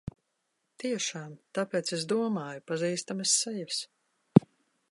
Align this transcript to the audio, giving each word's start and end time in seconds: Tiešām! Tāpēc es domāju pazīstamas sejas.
Tiešām! 0.83 1.35
Tāpēc 1.57 1.93
es 1.97 2.07
domāju 2.13 2.63
pazīstamas 2.71 3.35
sejas. 3.43 3.83